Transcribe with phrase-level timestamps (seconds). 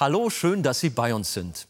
[0.00, 1.68] Hallo, schön, dass Sie bei uns sind.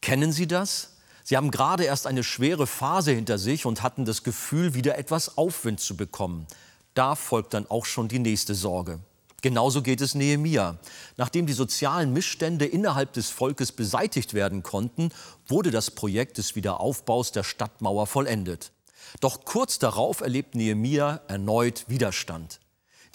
[0.00, 0.92] Kennen Sie das?
[1.24, 5.36] Sie haben gerade erst eine schwere Phase hinter sich und hatten das Gefühl, wieder etwas
[5.36, 6.46] Aufwind zu bekommen.
[6.94, 9.00] Da folgt dann auch schon die nächste Sorge.
[9.40, 10.78] Genauso geht es Nehemia.
[11.16, 15.10] Nachdem die sozialen Missstände innerhalb des Volkes beseitigt werden konnten,
[15.48, 18.70] wurde das Projekt des Wiederaufbaus der Stadtmauer vollendet.
[19.18, 22.60] Doch kurz darauf erlebt Nehemia erneut Widerstand.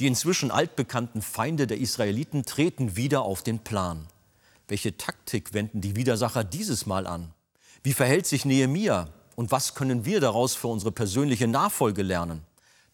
[0.02, 4.08] Die inzwischen altbekannten Feinde der Israeliten treten wieder auf den Plan.
[4.70, 7.34] Welche Taktik wenden die Widersacher dieses Mal an?
[7.84, 9.08] Wie verhält sich Nehemia?
[9.38, 12.42] Und was können wir daraus für unsere persönliche Nachfolge lernen?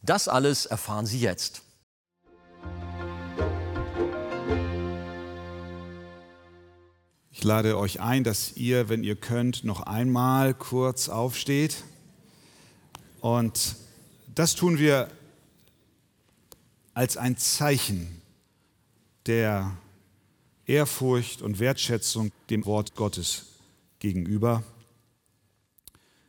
[0.03, 1.63] Das alles erfahren Sie jetzt.
[7.31, 11.83] Ich lade euch ein, dass ihr, wenn ihr könnt, noch einmal kurz aufsteht.
[13.19, 13.77] Und
[14.35, 15.09] das tun wir
[16.94, 18.21] als ein Zeichen
[19.25, 19.75] der
[20.66, 23.47] Ehrfurcht und Wertschätzung dem Wort Gottes
[24.00, 24.64] gegenüber.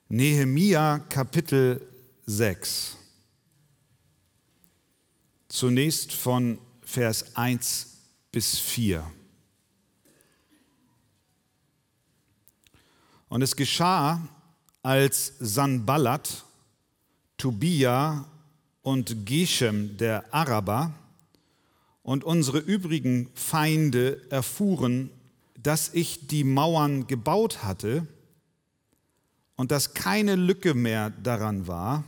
[0.09, 1.81] Nehemia Kapitel
[2.27, 2.97] 6.
[5.49, 7.97] Zunächst von Vers 1
[8.33, 9.09] bis 4.
[13.29, 14.21] Und es geschah,
[14.83, 16.45] als Sanballat,
[17.37, 18.27] Tobia
[18.83, 20.93] und Geshem der Araber
[22.05, 25.10] und unsere übrigen Feinde erfuhren,
[25.60, 28.06] dass ich die Mauern gebaut hatte
[29.56, 32.05] und dass keine Lücke mehr daran war,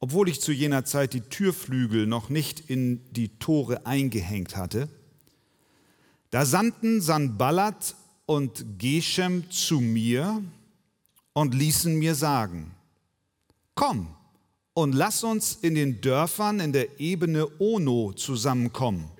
[0.00, 4.88] obwohl ich zu jener Zeit die Türflügel noch nicht in die Tore eingehängt hatte,
[6.30, 7.94] da sandten Sanballat
[8.26, 10.42] und Geshem zu mir
[11.32, 12.74] und ließen mir sagen,
[13.76, 14.08] komm,
[14.78, 19.10] und lass uns in den Dörfern in der Ebene Ono zusammenkommen.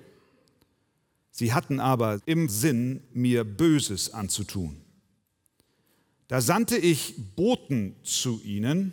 [1.33, 4.81] Sie hatten aber im Sinn, mir Böses anzutun.
[6.29, 8.93] Da sandte ich Boten zu ihnen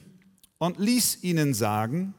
[0.58, 2.16] und ließ ihnen sagen,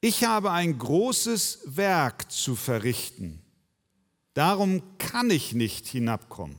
[0.00, 3.38] ich habe ein großes Werk zu verrichten,
[4.34, 6.56] darum kann ich nicht hinabkommen.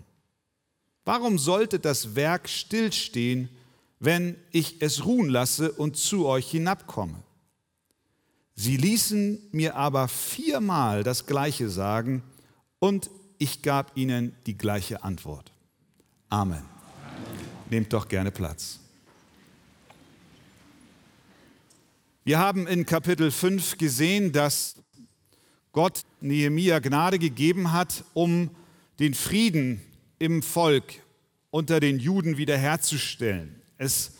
[1.03, 3.49] Warum sollte das Werk stillstehen,
[4.03, 7.23] wenn ich es ruhen lasse und zu euch hinabkomme.
[8.53, 12.21] Sie ließen mir aber viermal das gleiche sagen
[12.79, 15.53] und ich gab ihnen die gleiche Antwort.
[16.27, 16.57] Amen.
[16.57, 16.63] Amen.
[17.69, 18.79] Nehmt doch gerne Platz.
[22.25, 24.75] Wir haben in Kapitel 5 gesehen, dass
[25.71, 28.49] Gott Nehemia Gnade gegeben hat, um
[28.99, 29.81] den Frieden
[30.19, 30.95] im Volk
[31.51, 33.62] unter den Juden wiederherzustellen.
[33.83, 34.11] Es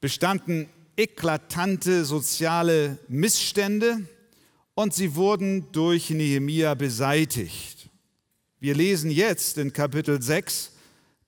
[0.00, 4.08] bestanden eklatante soziale Missstände
[4.74, 7.90] und sie wurden durch Nehemia beseitigt.
[8.58, 10.72] Wir lesen jetzt in Kapitel 6,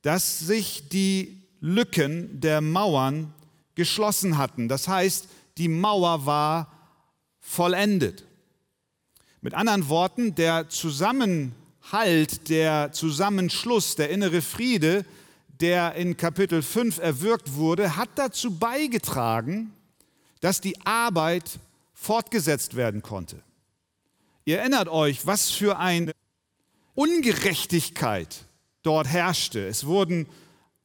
[0.00, 3.34] dass sich die Lücken der Mauern
[3.74, 4.68] geschlossen hatten.
[4.68, 6.72] Das heißt, die Mauer war
[7.38, 8.24] vollendet.
[9.42, 15.04] Mit anderen Worten, der Zusammenhalt, der Zusammenschluss, der innere Friede
[15.60, 19.72] der in Kapitel 5 erwirkt wurde, hat dazu beigetragen,
[20.40, 21.58] dass die Arbeit
[21.94, 23.42] fortgesetzt werden konnte.
[24.44, 26.12] Ihr erinnert euch, was für eine
[26.94, 28.44] Ungerechtigkeit
[28.82, 29.66] dort herrschte.
[29.66, 30.26] Es wurden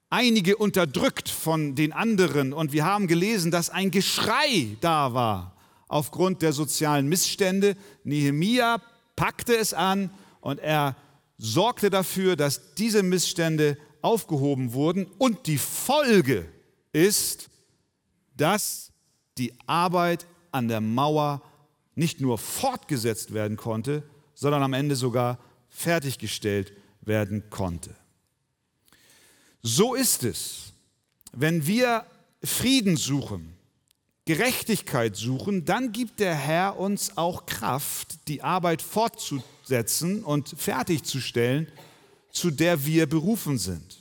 [0.10, 5.56] einige unterdrückt von den anderen und wir haben gelesen, dass ein Geschrei da war
[5.88, 7.76] aufgrund der sozialen Missstände.
[8.04, 8.82] Nehemia
[9.16, 10.10] packte es an
[10.42, 10.96] und er
[11.38, 15.08] sorgte dafür, dass diese Missstände aufgehoben wurden.
[15.18, 16.48] Und die Folge
[16.92, 17.50] ist,
[18.38, 18.92] dass
[19.38, 21.42] die Arbeit an der Mauer
[21.96, 24.04] nicht nur fortgesetzt werden konnte,
[24.36, 25.40] sondern am Ende sogar
[25.70, 27.96] fertiggestellt werden konnte.
[29.62, 30.74] So ist es,
[31.32, 32.06] wenn wir
[32.44, 33.56] Frieden suchen,
[34.26, 41.68] Gerechtigkeit suchen, dann gibt der Herr uns auch Kraft, die Arbeit fortzusetzen und fertigzustellen,
[42.34, 44.00] zu der wir berufen sind.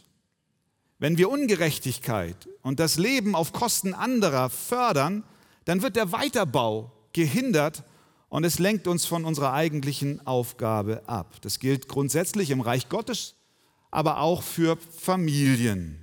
[0.98, 5.22] Wenn wir Ungerechtigkeit und das Leben auf Kosten anderer fördern,
[5.64, 7.84] dann wird der Weiterbau gehindert
[8.28, 11.36] und es lenkt uns von unserer eigentlichen Aufgabe ab.
[11.42, 13.34] Das gilt grundsätzlich im Reich Gottes,
[13.90, 16.02] aber auch für Familien.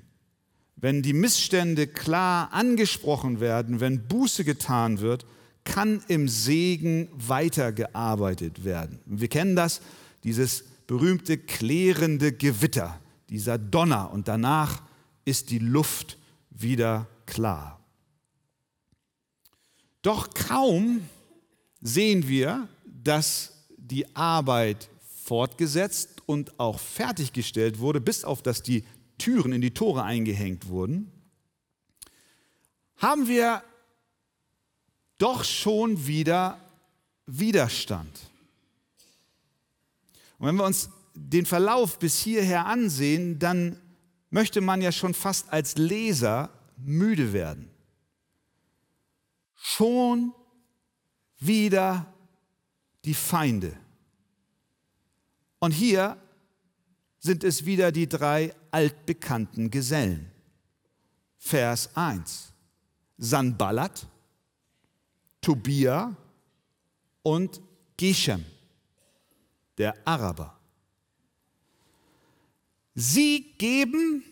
[0.75, 5.25] Wenn die Missstände klar angesprochen werden, wenn Buße getan wird,
[5.63, 8.99] kann im Segen weitergearbeitet werden.
[9.05, 9.81] Wir kennen das,
[10.23, 12.99] dieses berühmte klärende Gewitter,
[13.29, 14.81] dieser Donner und danach
[15.23, 16.17] ist die Luft
[16.49, 17.79] wieder klar.
[20.01, 21.07] Doch kaum
[21.79, 24.89] sehen wir, dass die Arbeit
[25.25, 28.83] fortgesetzt und auch fertiggestellt wurde, bis auf dass die
[29.19, 31.11] Türen in die Tore eingehängt wurden,
[32.95, 33.61] haben wir
[35.19, 36.59] doch schon wieder
[37.27, 38.28] Widerstand.
[40.39, 43.79] Und wenn wir uns den Verlauf bis hierher ansehen, dann
[44.29, 47.69] möchte man ja schon fast als Leser müde werden.
[49.55, 50.33] Schon
[51.39, 52.13] wieder
[53.05, 53.73] die Feinde.
[55.59, 56.17] Und hier
[57.19, 60.31] sind es wieder die drei altbekannten Gesellen.
[61.37, 62.53] Vers 1.
[63.17, 64.07] Sanballat,
[65.41, 66.15] Tobia
[67.23, 67.61] und
[67.97, 68.45] Geshem,
[69.79, 70.59] der Araber.
[72.93, 74.23] Sie geben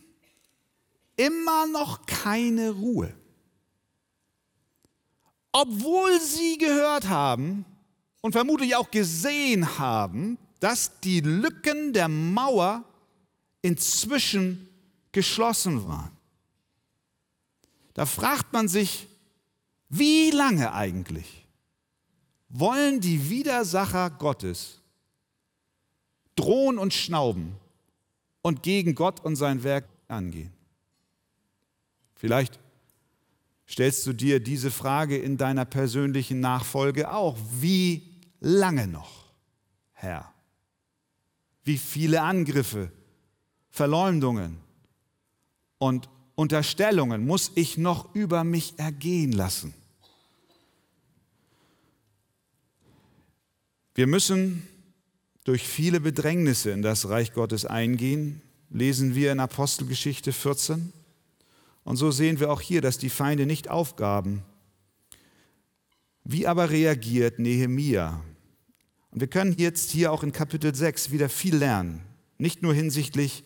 [1.16, 3.14] immer noch keine Ruhe.
[5.52, 7.66] Obwohl sie gehört haben
[8.22, 12.84] und vermutlich auch gesehen haben, dass die Lücken der Mauer
[13.62, 14.70] inzwischen
[15.12, 16.12] geschlossen waren.
[17.94, 19.08] Da fragt man sich,
[19.90, 21.48] wie lange eigentlich
[22.50, 24.77] wollen die Widersacher Gottes
[26.38, 27.56] drohen und schnauben
[28.42, 30.54] und gegen Gott und sein Werk angehen?
[32.16, 32.60] Vielleicht
[33.68, 37.38] stellst du dir diese Frage in deiner persönlichen Nachfolge auch.
[37.60, 38.04] Wie
[38.40, 39.26] lange noch,
[39.94, 40.34] Herr?
[41.64, 42.92] Wie viele Angriffe,
[43.70, 44.58] Verleumdungen
[45.80, 49.74] und Unterstellungen muss ich noch über mich ergehen lassen?
[53.96, 54.68] Wir müssen
[55.48, 60.92] durch viele Bedrängnisse in das Reich Gottes eingehen, lesen wir in Apostelgeschichte 14.
[61.86, 64.44] Und so sehen wir auch hier, dass die Feinde nicht aufgaben.
[66.26, 68.22] Wie aber reagiert Nehemia?
[69.12, 72.02] Und wir können jetzt hier auch in Kapitel 6 wieder viel lernen.
[72.38, 73.46] Nicht nur hinsichtlich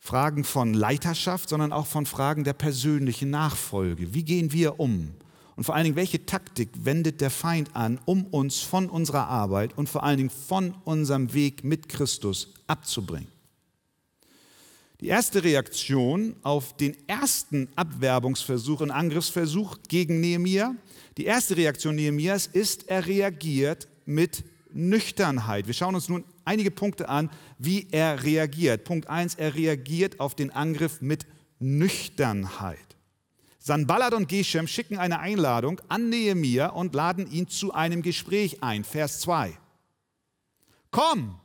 [0.00, 4.14] Fragen von Leiterschaft, sondern auch von Fragen der persönlichen Nachfolge.
[4.14, 5.14] Wie gehen wir um?
[5.60, 9.76] Und vor allen Dingen, welche Taktik wendet der Feind an, um uns von unserer Arbeit
[9.76, 13.28] und vor allen Dingen von unserem Weg mit Christus abzubringen?
[15.02, 20.74] Die erste Reaktion auf den ersten Abwerbungsversuch und Angriffsversuch gegen Nehemia,
[21.18, 25.66] die erste Reaktion Nehemias ist, er reagiert mit Nüchternheit.
[25.66, 27.28] Wir schauen uns nun einige Punkte an,
[27.58, 28.84] wie er reagiert.
[28.84, 31.26] Punkt 1, er reagiert auf den Angriff mit
[31.58, 32.89] Nüchternheit.
[33.70, 38.82] Sanballat und Geshem schicken eine Einladung an Nehemia und laden ihn zu einem Gespräch ein.
[38.82, 39.56] Vers 2.
[40.90, 41.38] Komm,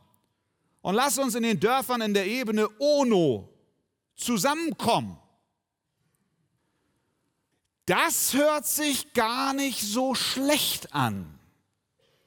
[0.82, 3.48] und lass uns in den Dörfern in der Ebene Ono
[4.16, 5.16] zusammenkommen.
[7.84, 11.38] Das hört sich gar nicht so schlecht an,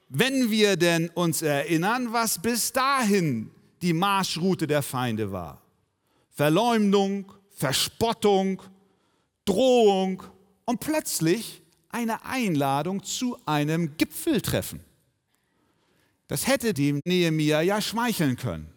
[0.07, 3.51] wenn wir denn uns erinnern, was bis dahin
[3.81, 5.61] die Marschroute der Feinde war.
[6.29, 8.61] Verleumdung, Verspottung,
[9.49, 10.21] Drohung
[10.65, 14.79] und plötzlich eine Einladung zu einem Gipfeltreffen.
[16.27, 18.71] Das hätte dem Nehemia ja schmeicheln können.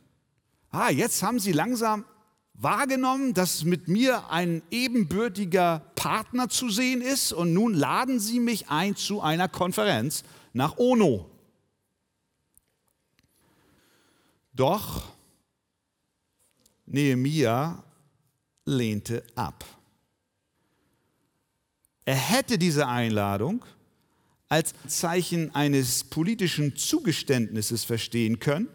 [0.70, 2.06] Ah, jetzt haben sie langsam
[2.54, 8.70] wahrgenommen, dass mit mir ein ebenbürtiger Partner zu sehen ist und nun laden sie mich
[8.70, 10.24] ein zu einer Konferenz
[10.54, 11.28] nach Ono.
[14.54, 15.12] Doch
[16.86, 17.84] Nehemia
[18.64, 19.66] lehnte ab.
[22.04, 23.64] Er hätte diese Einladung
[24.48, 28.68] als Zeichen eines politischen Zugeständnisses verstehen können.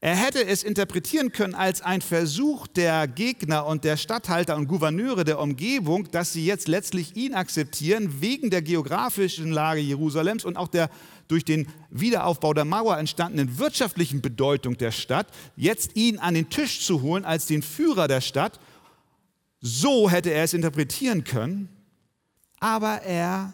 [0.00, 5.24] Er hätte es interpretieren können als ein Versuch der Gegner und der Statthalter und Gouverneure
[5.24, 10.66] der Umgebung, dass sie jetzt letztlich ihn akzeptieren wegen der geografischen Lage Jerusalems und auch
[10.66, 10.90] der
[11.28, 16.84] durch den Wiederaufbau der Mauer entstandenen wirtschaftlichen Bedeutung der Stadt, jetzt ihn an den Tisch
[16.84, 18.58] zu holen als den Führer der Stadt.
[19.60, 21.68] So hätte er es interpretieren können,
[22.62, 23.52] aber er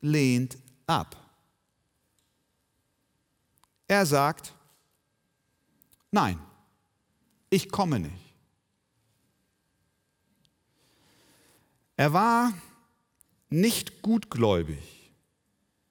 [0.00, 1.14] lehnt ab.
[3.86, 4.54] Er sagt,
[6.10, 6.38] nein,
[7.50, 8.34] ich komme nicht.
[11.96, 12.54] Er war
[13.50, 15.12] nicht gutgläubig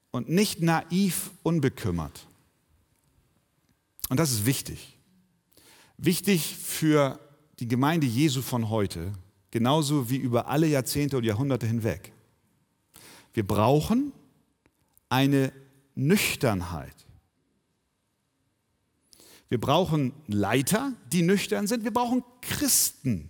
[0.09, 2.25] und nicht naiv unbekümmert.
[4.09, 4.97] Und das ist wichtig.
[5.97, 7.19] Wichtig für
[7.59, 9.13] die Gemeinde Jesu von heute,
[9.51, 12.13] genauso wie über alle Jahrzehnte und Jahrhunderte hinweg.
[13.37, 14.13] Wir brauchen
[15.09, 15.53] eine
[15.93, 17.05] Nüchternheit.
[19.47, 21.83] Wir brauchen Leiter, die nüchtern sind.
[21.83, 23.29] Wir brauchen Christen,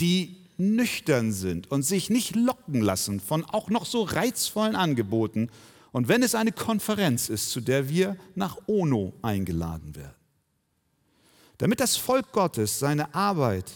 [0.00, 5.48] die nüchtern sind und sich nicht locken lassen von auch noch so reizvollen Angeboten.
[5.92, 10.16] Und wenn es eine Konferenz ist, zu der wir nach ONO eingeladen werden.
[11.58, 13.70] Damit das Volk Gottes seine Arbeit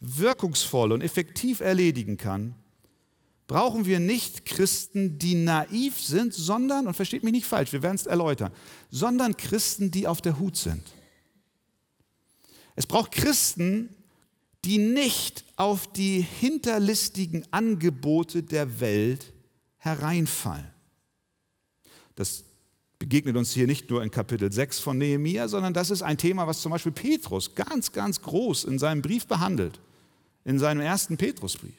[0.00, 2.54] wirkungsvoll und effektiv erledigen kann,
[3.46, 7.96] brauchen wir nicht Christen, die naiv sind, sondern, und versteht mich nicht falsch, wir werden
[7.96, 8.52] es erläutern,
[8.90, 10.82] sondern Christen, die auf der Hut sind.
[12.76, 13.90] Es braucht Christen,
[14.64, 19.32] die nicht auf die hinterlistigen Angebote der Welt
[19.76, 20.66] hereinfallen.
[22.16, 22.44] Das
[22.98, 26.46] begegnet uns hier nicht nur in Kapitel 6 von Nehemia, sondern das ist ein Thema,
[26.46, 29.80] was zum Beispiel Petrus ganz, ganz groß in seinem Brief behandelt,
[30.44, 31.74] in seinem ersten Petrusbrief.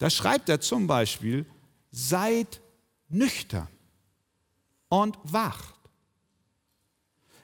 [0.00, 1.44] Da schreibt er zum Beispiel,
[1.90, 2.62] seid
[3.10, 3.68] nüchtern
[4.88, 5.78] und wacht.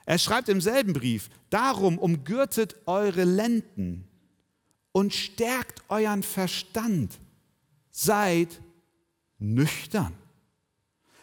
[0.07, 4.07] Er schreibt im selben Brief, darum umgürtet eure Lenden
[4.91, 7.19] und stärkt euren Verstand.
[7.91, 8.59] Seid
[9.37, 10.13] nüchtern.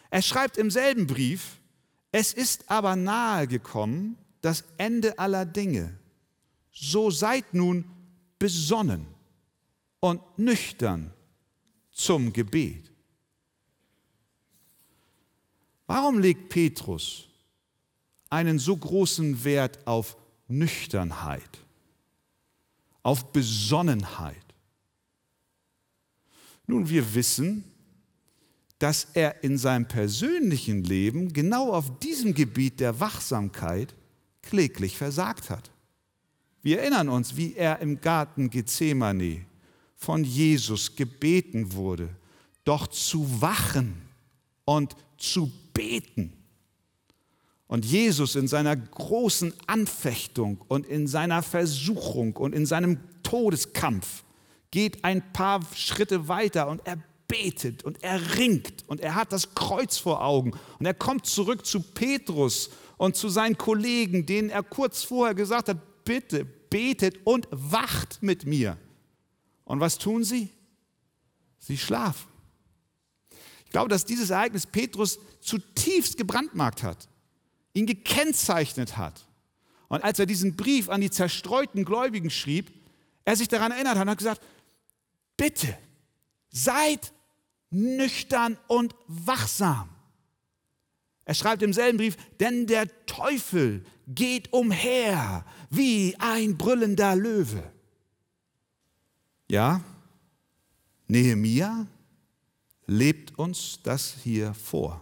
[0.09, 1.59] Er schreibt im selben Brief,
[2.13, 5.99] es ist aber nahe gekommen das Ende aller Dinge.
[6.71, 7.83] So seid nun
[8.39, 9.05] besonnen
[9.99, 11.11] und nüchtern
[11.95, 12.91] zum Gebet.
[15.87, 17.27] Warum legt Petrus
[18.29, 21.49] einen so großen Wert auf Nüchternheit,
[23.01, 24.35] auf Besonnenheit?
[26.67, 27.63] Nun, wir wissen,
[28.77, 33.95] dass er in seinem persönlichen Leben genau auf diesem Gebiet der Wachsamkeit
[34.41, 35.71] kläglich versagt hat.
[36.61, 39.45] Wir erinnern uns, wie er im Garten Gethsemane
[39.95, 42.09] von Jesus gebeten wurde,
[42.63, 44.01] doch zu wachen
[44.65, 46.33] und zu beten.
[47.67, 54.23] Und Jesus in seiner großen Anfechtung und in seiner Versuchung und in seinem Todeskampf
[54.69, 56.97] geht ein paar Schritte weiter und er
[57.27, 61.65] betet und er ringt und er hat das Kreuz vor Augen und er kommt zurück
[61.65, 67.47] zu Petrus und zu seinen Kollegen, denen er kurz vorher gesagt hat, bitte betet und
[67.51, 68.77] wacht mit mir.
[69.65, 70.49] Und was tun sie?
[71.59, 72.27] Sie schlafen.
[73.65, 77.09] Ich glaube, dass dieses Ereignis Petrus zutiefst gebrandmarkt hat,
[77.73, 79.25] ihn gekennzeichnet hat.
[79.87, 82.71] Und als er diesen Brief an die zerstreuten Gläubigen schrieb,
[83.25, 84.41] er sich daran erinnert hat und hat gesagt,
[85.35, 85.77] bitte
[86.49, 87.11] seid
[87.69, 89.89] nüchtern und wachsam.
[91.25, 97.74] Er schreibt im selben Brief, denn der Teufel geht umher wie ein brüllender Löwe.
[99.55, 99.79] Ja,
[101.07, 101.87] Nehemia
[102.87, 105.01] lebt uns das hier vor.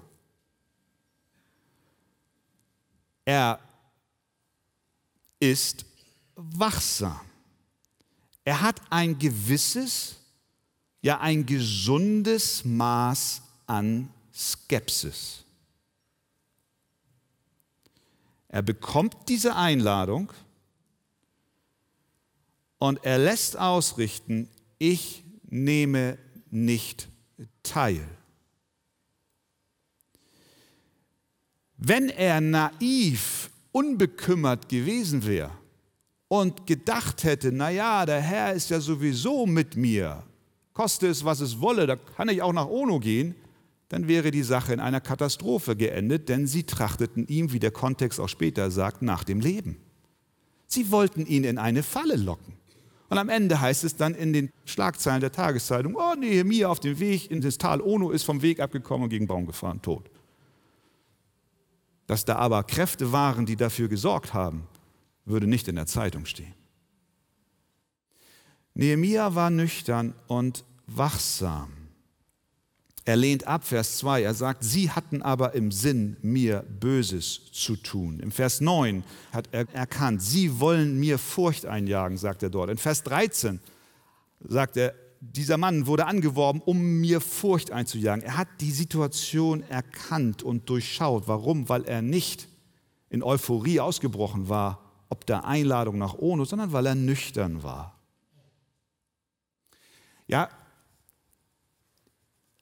[3.26, 3.60] Er
[5.40, 5.84] ist
[6.36, 7.20] wachsam.
[8.44, 10.18] Er hat ein gewisses,
[11.02, 15.46] ja ein gesundes Maß an Skepsis.
[18.50, 20.32] Er bekommt diese Einladung
[22.84, 26.18] und er lässt ausrichten, ich nehme
[26.52, 27.08] nicht
[27.64, 28.06] teil.
[31.78, 35.52] Wenn er naiv, unbekümmert gewesen wäre
[36.28, 40.22] und gedacht hätte, naja, der Herr ist ja sowieso mit mir,
[40.74, 43.34] koste es, was es wolle, da kann ich auch nach Ono gehen,
[43.88, 48.20] dann wäre die Sache in einer Katastrophe geendet, denn sie trachteten ihm, wie der Kontext
[48.20, 49.78] auch später sagt, nach dem Leben.
[50.68, 52.62] Sie wollten ihn in eine Falle locken.
[53.10, 57.00] Und am Ende heißt es dann in den Schlagzeilen der Tageszeitung, oh Nehemiah auf dem
[57.00, 60.10] Weg in das Tal Ono ist vom Weg abgekommen und gegen Baum gefahren, tot.
[62.08, 64.68] Dass da aber Kräfte waren, die dafür gesorgt haben,
[65.26, 66.54] würde nicht in der Zeitung stehen.
[68.74, 71.83] Nehemiah war nüchtern und wachsam.
[73.06, 74.24] Er lehnt ab, Vers 2.
[74.24, 78.20] Er sagt, sie hatten aber im Sinn, mir Böses zu tun.
[78.20, 82.70] Im Vers 9 hat er erkannt, sie wollen mir Furcht einjagen, sagt er dort.
[82.70, 83.60] In Vers 13
[84.40, 88.24] sagt er, dieser Mann wurde angeworben, um mir Furcht einzujagen.
[88.24, 91.28] Er hat die Situation erkannt und durchschaut.
[91.28, 91.70] Warum?
[91.70, 92.48] Weil er nicht
[93.10, 94.80] in Euphorie ausgebrochen war,
[95.10, 98.00] ob der Einladung nach Ono, sondern weil er nüchtern war.
[100.28, 100.50] Ja,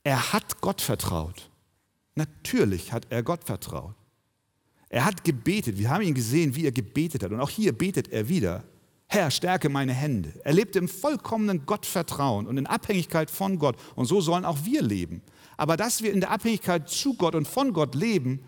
[0.04, 1.50] er hat Gott vertraut.
[2.16, 3.96] Natürlich hat er Gott vertraut.
[4.90, 5.78] Er hat gebetet.
[5.78, 7.32] Wir haben ihn gesehen, wie er gebetet hat.
[7.32, 8.64] Und auch hier betet er wieder.
[9.08, 10.34] Herr, stärke meine Hände.
[10.44, 13.78] Er lebte im vollkommenen Gottvertrauen und in Abhängigkeit von Gott.
[13.96, 15.22] Und so sollen auch wir leben.
[15.58, 18.42] Aber dass wir in der Abhängigkeit zu Gott und von Gott leben,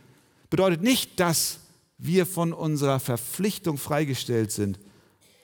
[0.49, 1.59] bedeutet nicht, dass
[1.97, 4.79] wir von unserer Verpflichtung freigestellt sind,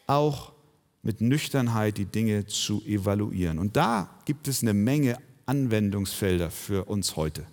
[0.08, 0.54] auch
[1.01, 3.60] mit Nüchternheit die Dinge zu evaluieren.
[3.60, 5.18] Und da gibt es eine Menge
[5.50, 7.48] Anwendungsfelder für uns heute.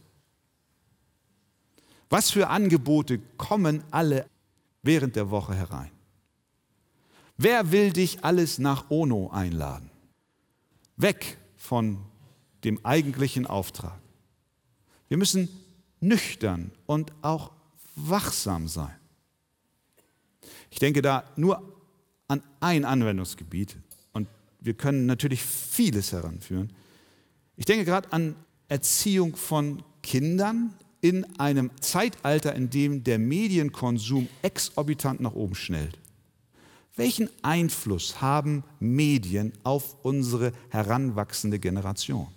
[2.11, 4.26] Was für Angebote kommen alle
[4.83, 5.91] während der Woche herein?
[7.38, 9.91] Wer will dich alles nach Ono einladen?
[10.99, 11.99] Weg von
[12.65, 13.99] dem eigentlichen Auftrag.
[15.09, 15.49] Wir müssen
[16.00, 17.50] nüchtern und auch
[17.95, 18.95] wachsam sein.
[20.71, 21.62] Ich denke da nur
[22.29, 23.76] an ein Anwendungsgebiet
[24.12, 24.29] und
[24.61, 26.73] wir können natürlich vieles heranführen.
[27.57, 28.37] Ich denke gerade an
[28.69, 35.99] Erziehung von Kindern in einem Zeitalter, in dem der Medienkonsum exorbitant nach oben schnellt.
[36.95, 42.29] Welchen Einfluss haben Medien auf unsere heranwachsende Generation?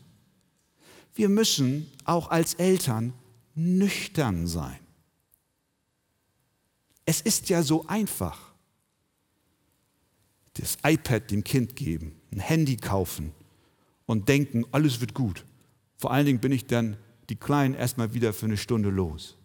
[1.15, 3.13] Wir müssen auch als Eltern
[3.55, 4.79] nüchtern sein.
[7.05, 8.53] Es ist ja so einfach.
[10.53, 13.33] Das iPad dem Kind geben, ein Handy kaufen
[14.09, 15.45] und denken, alles wird gut.
[15.95, 16.97] Vor allen Dingen bin ich dann
[17.29, 19.37] die Kleinen erstmal wieder für eine Stunde los.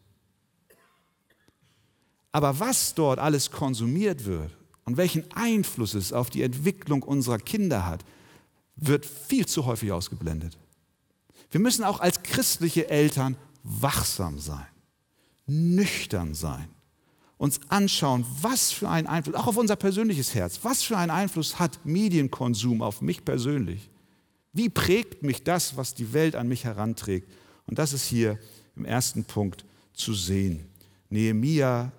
[2.33, 4.57] Aber was dort alles konsumiert wird
[4.87, 8.07] und welchen Einfluss es auf die Entwicklung unserer Kinder hat,
[8.75, 10.57] wird viel zu häufig ausgeblendet.
[11.51, 14.67] Wir müssen auch als christliche Eltern wachsam sein,
[15.45, 16.71] nüchtern sein,
[17.37, 21.59] uns anschauen, was für einen Einfluss, auch auf unser persönliches Herz, was für einen Einfluss
[21.59, 23.91] hat Medienkonsum auf mich persönlich?
[24.55, 27.29] Wie prägt mich das, was die Welt an mich heranträgt?
[27.67, 28.39] Und das ist hier
[28.77, 30.67] im ersten Punkt zu sehen.
[31.11, 31.93] Nehemia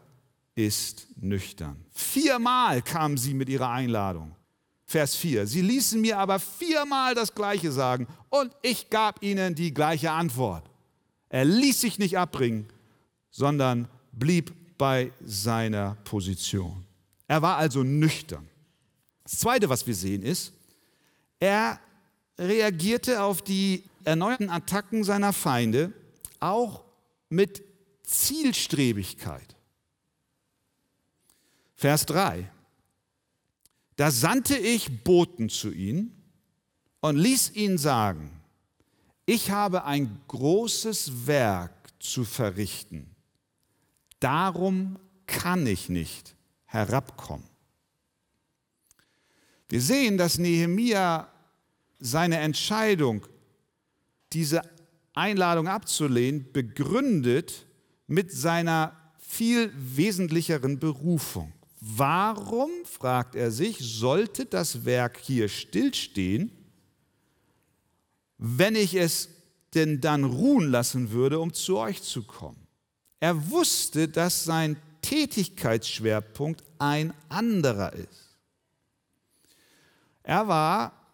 [0.56, 1.76] ist nüchtern.
[1.92, 4.36] Viermal kamen sie mit ihrer Einladung.
[4.86, 5.48] Vers 4.
[5.48, 10.64] Sie ließen mir aber viermal das Gleiche sagen und ich gab ihnen die gleiche Antwort.
[11.28, 12.68] Er ließ sich nicht abbringen,
[13.32, 16.86] sondern blieb bei seiner Position.
[17.28, 18.48] Er war also nüchtern.
[19.24, 20.54] Das Zweite, was wir sehen, ist,
[21.40, 21.80] er
[22.38, 25.94] reagierte auf die erneuerten Attacken seiner Feinde
[26.40, 26.84] auch
[27.30, 27.64] mit
[28.04, 29.56] Zielstrebigkeit.
[31.76, 32.50] Vers 3.
[33.96, 36.12] Da sandte ich Boten zu ihnen
[37.02, 38.32] und ließ ihn sagen,
[39.26, 43.10] ich habe ein großes Werk zu verrichten,
[44.20, 47.48] darum kann ich nicht herabkommen.
[49.70, 51.32] Wir sehen, dass Nehemia
[52.00, 53.26] seine Entscheidung,
[54.34, 54.62] diese
[55.14, 57.66] Einladung abzulehnen, begründet
[58.08, 61.54] mit seiner viel wesentlicheren Berufung.
[61.80, 66.52] Warum, fragt er sich, sollte das Werk hier stillstehen,
[68.38, 69.30] wenn ich es
[69.74, 72.66] denn dann ruhen lassen würde, um zu euch zu kommen?
[73.20, 78.38] Er wusste, dass sein Tätigkeitsschwerpunkt ein anderer ist.
[80.24, 81.05] Er war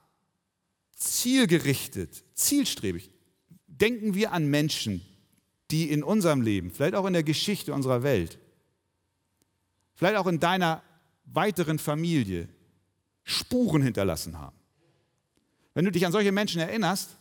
[1.01, 3.09] zielgerichtet, zielstrebig.
[3.67, 5.01] Denken wir an Menschen,
[5.71, 8.37] die in unserem Leben, vielleicht auch in der Geschichte unserer Welt,
[9.95, 10.83] vielleicht auch in deiner
[11.25, 12.49] weiteren Familie
[13.23, 14.55] Spuren hinterlassen haben.
[15.73, 17.17] Wenn du dich an solche Menschen erinnerst,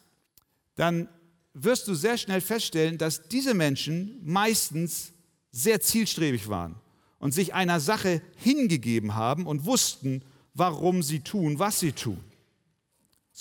[0.74, 1.08] dann
[1.54, 5.12] wirst du sehr schnell feststellen, dass diese Menschen meistens
[5.52, 6.76] sehr zielstrebig waren
[7.18, 10.22] und sich einer Sache hingegeben haben und wussten,
[10.54, 12.22] warum sie tun, was sie tun.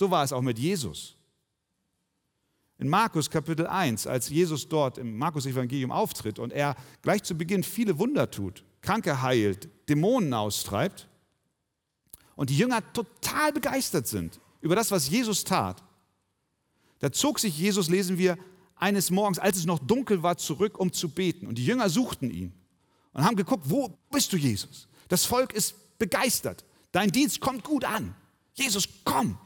[0.00, 1.14] So war es auch mit Jesus.
[2.78, 7.34] In Markus Kapitel 1, als Jesus dort im Markus Evangelium auftritt und er gleich zu
[7.34, 11.06] Beginn viele Wunder tut, Kranke heilt, Dämonen austreibt
[12.34, 15.82] und die Jünger total begeistert sind über das, was Jesus tat,
[17.00, 18.38] da zog sich Jesus, lesen wir,
[18.76, 21.46] eines Morgens, als es noch dunkel war, zurück, um zu beten.
[21.46, 22.54] Und die Jünger suchten ihn
[23.12, 24.88] und haben geguckt, wo bist du, Jesus?
[25.08, 26.64] Das Volk ist begeistert.
[26.90, 28.14] Dein Dienst kommt gut an.
[28.54, 29.36] Jesus, komm.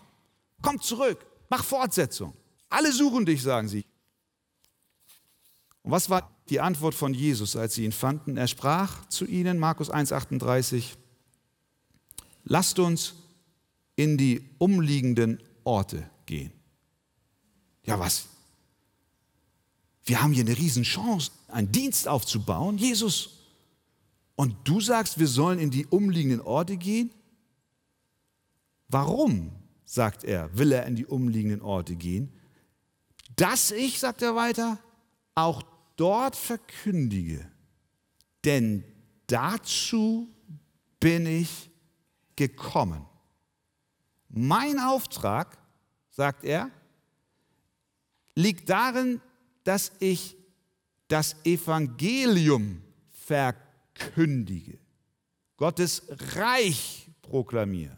[0.64, 2.32] Komm zurück, mach Fortsetzung.
[2.70, 3.84] Alle suchen dich, sagen sie.
[5.82, 8.38] Und was war die Antwort von Jesus, als sie ihn fanden?
[8.38, 10.96] Er sprach zu ihnen, Markus 1,38,
[12.44, 13.14] lasst uns
[13.94, 16.50] in die umliegenden Orte gehen.
[17.84, 18.24] Ja, was?
[20.06, 23.40] Wir haben hier eine Riesenchance, einen Dienst aufzubauen, Jesus.
[24.34, 27.10] Und du sagst, wir sollen in die umliegenden Orte gehen?
[28.88, 29.52] Warum?
[29.84, 32.32] Sagt er, will er in die umliegenden Orte gehen,
[33.36, 34.78] dass ich, sagt er weiter,
[35.34, 35.62] auch
[35.96, 37.50] dort verkündige,
[38.44, 38.84] denn
[39.26, 40.28] dazu
[41.00, 41.70] bin ich
[42.36, 43.04] gekommen.
[44.28, 45.58] Mein Auftrag,
[46.10, 46.70] sagt er,
[48.34, 49.20] liegt darin,
[49.64, 50.36] dass ich
[51.08, 54.78] das Evangelium verkündige,
[55.56, 56.02] Gottes
[56.34, 57.96] Reich proklamiere.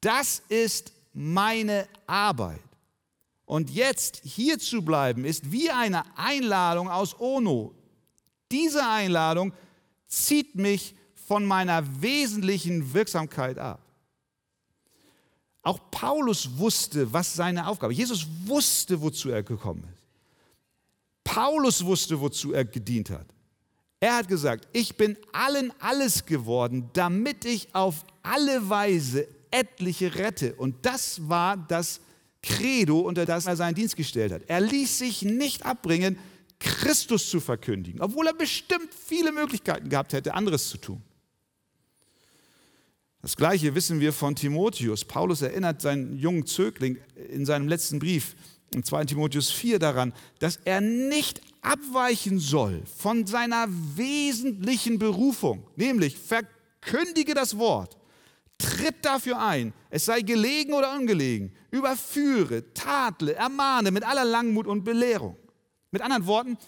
[0.00, 2.60] Das ist meine Arbeit.
[3.44, 7.74] Und jetzt hier zu bleiben, ist wie eine Einladung aus Ono.
[8.50, 9.52] Diese Einladung
[10.06, 13.80] zieht mich von meiner wesentlichen Wirksamkeit ab.
[15.62, 17.98] Auch Paulus wusste, was seine Aufgabe ist.
[17.98, 20.02] Jesus wusste, wozu er gekommen ist.
[21.24, 23.26] Paulus wusste, wozu er gedient hat.
[24.00, 30.54] Er hat gesagt, ich bin allen alles geworden, damit ich auf alle Weise etliche rette.
[30.54, 32.00] Und das war das
[32.42, 34.42] Credo, unter das er seinen Dienst gestellt hat.
[34.46, 36.18] Er ließ sich nicht abbringen,
[36.58, 41.02] Christus zu verkündigen, obwohl er bestimmt viele Möglichkeiten gehabt hätte, anderes zu tun.
[43.22, 45.04] Das gleiche wissen wir von Timotheus.
[45.04, 46.98] Paulus erinnert seinen jungen Zögling
[47.30, 48.36] in seinem letzten Brief,
[48.72, 56.16] in 2 Timotheus 4, daran, dass er nicht abweichen soll von seiner wesentlichen Berufung, nämlich
[56.16, 57.96] verkündige das Wort,
[58.58, 64.84] tritt dafür ein, es sei gelegen oder ungelegen, überführe, tadle, ermahne mit aller Langmut und
[64.84, 65.36] Belehrung.
[65.90, 66.58] Mit anderen Worten,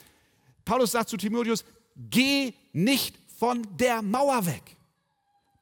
[0.64, 1.64] Paulus sagt zu Timotheus,
[1.96, 4.76] geh nicht von der Mauer weg.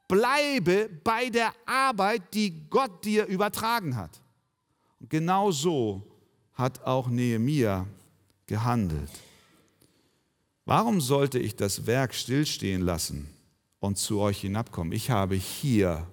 [0.07, 4.21] Bleibe bei der Arbeit, die Gott dir übertragen hat.
[5.01, 6.03] Und genau so
[6.55, 7.87] hat auch Nehemia
[8.47, 9.11] gehandelt.
[10.65, 13.29] Warum sollte ich das Werk stillstehen lassen
[13.81, 14.93] und zu euch hinabkommen?
[14.93, 16.07] Ich habe hier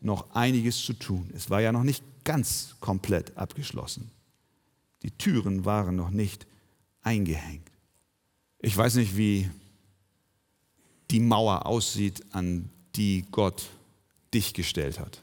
[0.00, 1.30] noch einiges zu tun.
[1.34, 4.10] Es war ja noch nicht ganz komplett abgeschlossen.
[5.02, 6.46] Die Türen waren noch nicht
[7.02, 7.70] eingehängt.
[8.58, 9.48] Ich weiß nicht, wie
[11.10, 13.68] die Mauer aussieht, an die Gott
[14.34, 15.22] dich gestellt hat.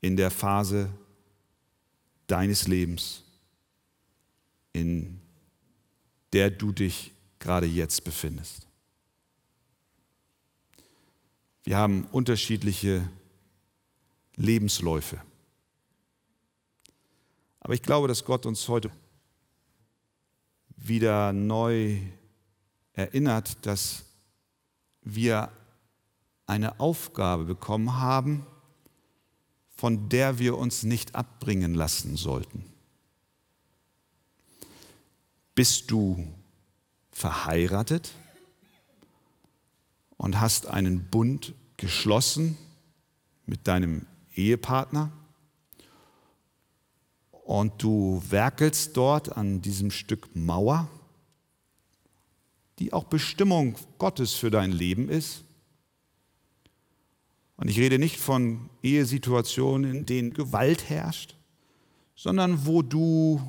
[0.00, 0.90] In der Phase
[2.26, 3.22] deines Lebens,
[4.72, 5.20] in
[6.32, 8.66] der du dich gerade jetzt befindest.
[11.64, 13.08] Wir haben unterschiedliche
[14.36, 15.20] Lebensläufe.
[17.60, 18.90] Aber ich glaube, dass Gott uns heute
[20.76, 22.00] wieder neu
[22.92, 24.04] erinnert, dass
[25.02, 25.50] wir
[26.46, 28.46] eine Aufgabe bekommen haben,
[29.76, 32.64] von der wir uns nicht abbringen lassen sollten.
[35.54, 36.26] Bist du
[37.10, 38.12] verheiratet
[40.16, 42.56] und hast einen Bund geschlossen
[43.46, 45.12] mit deinem Ehepartner
[47.30, 50.88] und du werkelst dort an diesem Stück Mauer,
[52.78, 55.44] die auch Bestimmung Gottes für dein Leben ist.
[57.56, 61.36] Und ich rede nicht von Ehesituationen, in denen Gewalt herrscht,
[62.14, 63.40] sondern wo du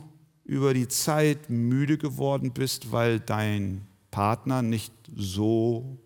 [0.43, 5.97] über die Zeit müde geworden bist, weil dein Partner nicht so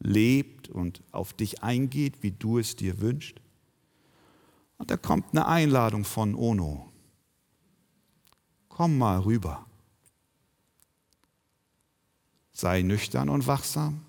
[0.00, 3.40] lebt und auf dich eingeht, wie du es dir wünschst.
[4.78, 6.92] Und da kommt eine Einladung von Ono.
[8.68, 9.66] Komm mal rüber.
[12.52, 14.04] Sei nüchtern und wachsam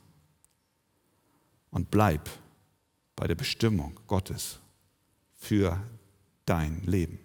[1.72, 2.30] und bleib
[3.16, 4.60] bei der Bestimmung Gottes
[5.36, 5.82] für
[6.46, 7.20] dein Leben.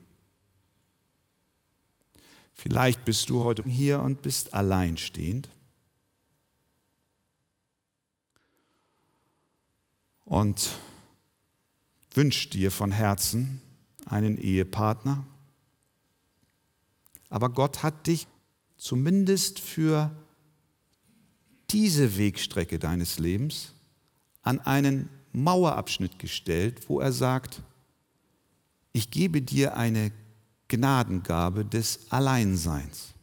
[2.53, 5.48] Vielleicht bist du heute hier und bist alleinstehend.
[10.24, 10.79] Und
[12.12, 13.61] wünscht dir von Herzen
[14.07, 15.25] einen Ehepartner.
[17.29, 18.27] Aber Gott hat dich
[18.77, 20.11] zumindest für
[21.70, 23.75] diese Wegstrecke deines Lebens
[24.42, 27.62] an einen Mauerabschnitt gestellt, wo er sagt,
[28.92, 30.11] ich gebe dir eine
[30.66, 33.14] Gnadengabe des Alleinseins.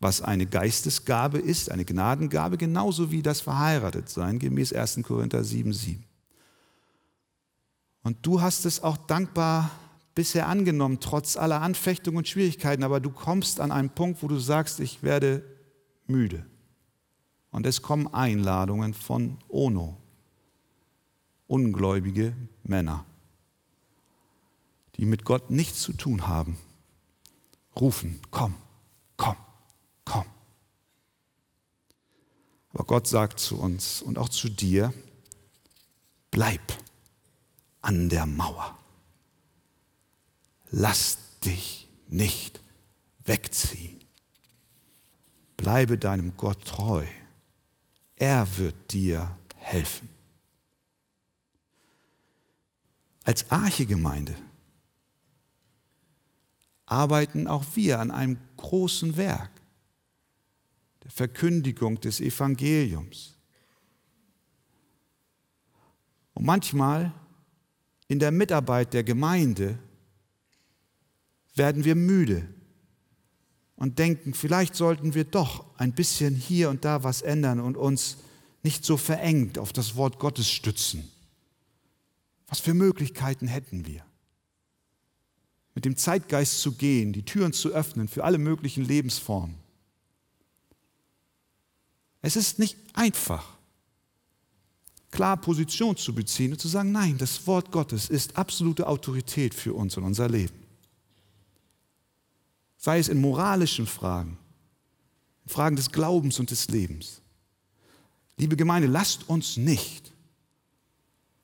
[0.00, 5.00] Was eine Geistesgabe ist, eine Gnadengabe, genauso wie das Verheiratetsein, gemäß 1.
[5.02, 6.04] Korinther 7, 7.
[8.02, 9.70] Und du hast es auch dankbar
[10.14, 14.38] bisher angenommen, trotz aller Anfechtungen und Schwierigkeiten, aber du kommst an einen Punkt, wo du
[14.38, 15.44] sagst, ich werde
[16.06, 16.46] müde.
[17.50, 19.96] Und es kommen Einladungen von Ono,
[21.46, 23.04] ungläubige Männer
[24.98, 26.58] die mit Gott nichts zu tun haben,
[27.78, 28.54] rufen, komm,
[30.08, 30.24] komm.
[32.72, 34.92] Aber Gott sagt zu uns und auch zu dir,
[36.30, 36.60] bleib
[37.80, 38.78] an der Mauer.
[40.70, 42.60] Lass dich nicht
[43.24, 43.98] wegziehen.
[45.56, 47.06] Bleibe deinem Gott treu.
[48.16, 50.08] Er wird dir helfen.
[53.24, 54.34] Als Archegemeinde
[56.86, 59.50] arbeiten auch wir an einem großen Werk,
[61.08, 63.34] der Verkündigung des Evangeliums.
[66.34, 67.12] Und manchmal
[68.06, 69.76] in der Mitarbeit der Gemeinde
[71.54, 72.46] werden wir müde,
[73.78, 78.18] und denken, vielleicht sollten wir doch ein bisschen hier und da was ändern und uns
[78.64, 81.08] nicht so verengt auf das Wort Gottes stützen.
[82.48, 84.04] Was für Möglichkeiten hätten wir?
[85.76, 89.54] Mit dem Zeitgeist zu gehen, die Türen zu öffnen für alle möglichen Lebensformen.
[92.36, 93.44] Es ist nicht einfach,
[95.10, 99.74] klar Position zu beziehen und zu sagen, nein, das Wort Gottes ist absolute Autorität für
[99.74, 100.68] uns und unser Leben
[102.78, 104.38] sei es in moralischen Fragen,
[105.44, 107.20] in Fragen des Glaubens und des Lebens.
[108.36, 110.12] Liebe Gemeinde, lasst uns nicht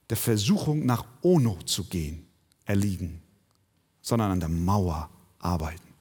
[0.09, 2.25] der Versuchung nach Ono zu gehen
[2.63, 3.21] erliegen,
[4.01, 5.93] sondern an der Mauer arbeiten.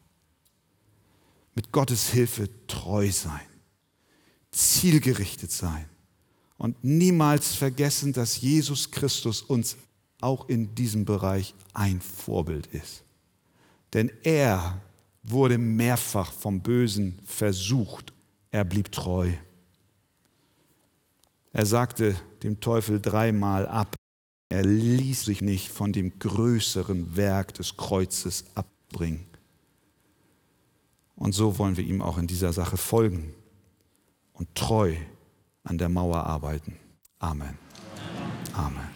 [1.55, 3.47] Mit Gottes Hilfe treu sein,
[4.55, 5.87] zielgerichtet sein
[6.57, 9.77] und niemals vergessen, dass Jesus Christus uns
[10.21, 13.05] auch in diesem Bereich ein Vorbild ist.
[13.93, 14.81] Denn er
[15.23, 18.13] wurde mehrfach vom Bösen versucht.
[18.51, 19.33] Er blieb treu.
[21.53, 23.95] Er sagte dem Teufel dreimal ab.
[24.49, 29.27] Er ließ sich nicht von dem größeren Werk des Kreuzes abbringen.
[31.17, 33.35] Und so wollen wir ihm auch in dieser Sache folgen
[34.35, 34.95] und treu
[35.63, 36.77] an der Mauer arbeiten.
[37.19, 37.59] Amen.
[38.53, 38.91] Amen.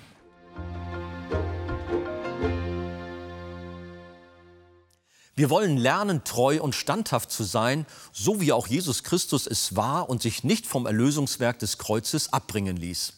[5.35, 10.11] Wir wollen lernen, treu und standhaft zu sein, so wie auch Jesus Christus es war
[10.11, 13.13] und sich nicht vom Erlösungswerk des Kreuzes abbringen ließ.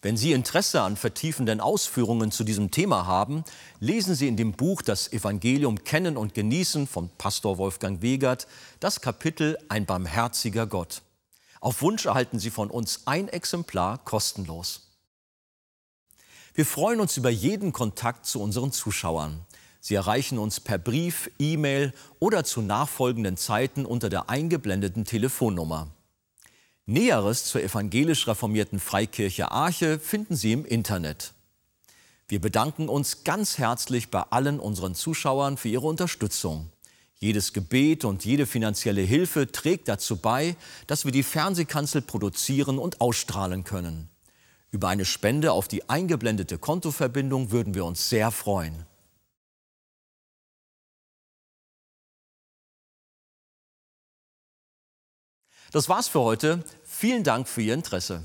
[0.00, 3.44] Wenn Sie Interesse an vertiefenden Ausführungen zu diesem Thema haben,
[3.78, 8.46] lesen Sie in dem Buch Das Evangelium Kennen und Genießen von Pastor Wolfgang Wegert
[8.80, 11.02] das Kapitel Ein barmherziger Gott.
[11.60, 14.88] Auf Wunsch erhalten Sie von uns ein Exemplar kostenlos.
[16.54, 19.44] Wir freuen uns über jeden Kontakt zu unseren Zuschauern.
[19.80, 25.88] Sie erreichen uns per Brief, E-Mail oder zu nachfolgenden Zeiten unter der eingeblendeten Telefonnummer.
[26.86, 31.34] Näheres zur evangelisch reformierten Freikirche Arche finden Sie im Internet.
[32.26, 36.70] Wir bedanken uns ganz herzlich bei allen unseren Zuschauern für ihre Unterstützung.
[37.22, 40.56] Jedes Gebet und jede finanzielle Hilfe trägt dazu bei,
[40.86, 44.08] dass wir die Fernsehkanzel produzieren und ausstrahlen können.
[44.70, 48.86] Über eine Spende auf die eingeblendete Kontoverbindung würden wir uns sehr freuen.
[55.72, 56.64] Das war's für heute.
[56.84, 58.24] Vielen Dank für Ihr Interesse.